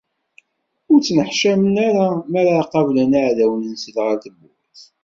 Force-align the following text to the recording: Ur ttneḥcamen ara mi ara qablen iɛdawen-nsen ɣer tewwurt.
Ur 0.91 0.99
ttneḥcamen 1.01 1.75
ara 1.87 2.07
mi 2.31 2.39
ara 2.41 2.63
qablen 2.71 3.11
iɛdawen-nsen 3.19 3.95
ɣer 4.03 4.15
tewwurt. 4.23 4.79